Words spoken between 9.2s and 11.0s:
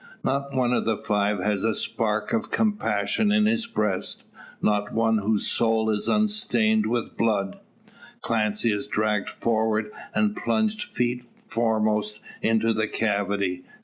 forward, and plunged